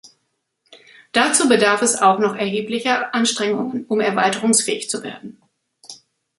Dazu 1.11 1.47
bedarf 1.47 1.83
es 1.83 1.95
auch 1.97 2.17
noch 2.17 2.33
erheblicher 2.35 3.13
Anstrengungen, 3.13 3.85
um 3.85 3.99
erweiterungsfähig 3.99 4.89
zu 4.89 5.03
werden. 5.03 5.39